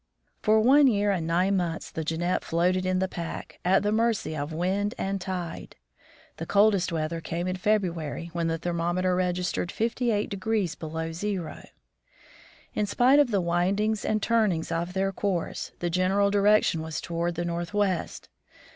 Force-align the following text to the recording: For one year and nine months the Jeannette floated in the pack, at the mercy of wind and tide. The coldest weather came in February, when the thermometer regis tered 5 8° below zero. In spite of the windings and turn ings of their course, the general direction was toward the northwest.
For 0.41 0.59
one 0.59 0.87
year 0.87 1.11
and 1.11 1.27
nine 1.27 1.55
months 1.57 1.91
the 1.91 2.03
Jeannette 2.03 2.43
floated 2.43 2.87
in 2.87 2.97
the 2.97 3.07
pack, 3.07 3.59
at 3.63 3.83
the 3.83 3.91
mercy 3.91 4.35
of 4.35 4.51
wind 4.51 4.95
and 4.97 5.21
tide. 5.21 5.75
The 6.37 6.47
coldest 6.47 6.91
weather 6.91 7.21
came 7.21 7.47
in 7.47 7.55
February, 7.55 8.31
when 8.33 8.47
the 8.47 8.57
thermometer 8.57 9.15
regis 9.15 9.51
tered 9.53 9.69
5 9.69 9.93
8° 9.93 10.79
below 10.79 11.11
zero. 11.11 11.67
In 12.73 12.87
spite 12.87 13.19
of 13.19 13.29
the 13.29 13.41
windings 13.41 14.03
and 14.03 14.23
turn 14.23 14.51
ings 14.51 14.71
of 14.71 14.93
their 14.93 15.11
course, 15.11 15.71
the 15.77 15.89
general 15.91 16.31
direction 16.31 16.81
was 16.81 16.99
toward 16.99 17.35
the 17.35 17.45
northwest. 17.45 18.27